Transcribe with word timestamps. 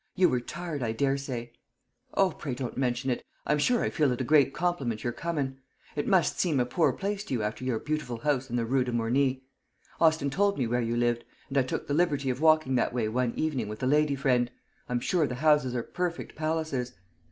"You 0.15 0.29
were 0.29 0.39
tired, 0.39 0.81
I 0.81 0.93
daresay." 0.93 1.51
"O, 2.15 2.31
pray 2.31 2.55
don't 2.55 2.75
mention 2.75 3.11
it! 3.11 3.23
I'm 3.45 3.59
sure 3.59 3.83
I 3.83 3.91
feel 3.91 4.11
it 4.11 4.19
a 4.19 4.23
great 4.23 4.51
compliment 4.51 5.03
your 5.03 5.13
comin'. 5.13 5.59
It 5.95 6.07
must 6.07 6.39
seem 6.39 6.59
a 6.59 6.65
poor 6.65 6.91
place 6.91 7.23
to 7.25 7.35
you 7.35 7.43
after 7.43 7.63
your 7.63 7.77
beautiful 7.77 8.17
house 8.21 8.49
in 8.49 8.55
the 8.55 8.65
Roo 8.65 8.83
de 8.83 8.91
Morny. 8.91 9.43
Austin 9.99 10.31
told 10.31 10.57
me 10.57 10.65
where 10.65 10.81
you 10.81 10.97
lived; 10.97 11.23
and 11.49 11.57
I 11.59 11.61
took 11.61 11.85
the 11.85 11.93
liberty 11.93 12.31
of 12.31 12.41
walking 12.41 12.73
that 12.73 12.93
way 12.95 13.09
one 13.09 13.33
evening 13.35 13.67
with 13.67 13.83
a 13.83 13.85
lady 13.85 14.15
friend. 14.15 14.49
I'm 14.89 15.01
sure 15.01 15.27
the 15.27 15.35
houses 15.35 15.75
are 15.75 15.83
perfect 15.83 16.35
palaces." 16.35 16.93